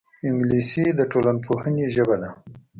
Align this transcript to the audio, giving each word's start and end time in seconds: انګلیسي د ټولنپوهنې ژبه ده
انګلیسي 0.27 0.85
د 0.97 0.99
ټولنپوهنې 1.11 1.85
ژبه 1.95 2.15
ده 2.21 2.29